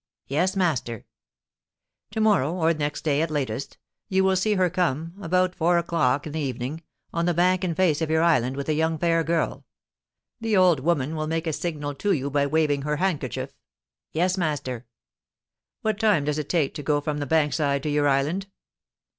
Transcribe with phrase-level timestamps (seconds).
[0.25, 1.05] 'Yes, master.'
[2.09, 3.77] 'To morrow, or next day at latest,
[4.09, 6.81] you will see her come, about four o'clock in the evening,
[7.13, 9.63] on the bank in face of your island with a young fair girl.
[10.39, 13.55] The old woman will make a signal to you by waving her handkerchief.'
[14.11, 14.87] 'Yes, master.'
[15.83, 18.47] 'What time does it take to go from the bank side to your island?'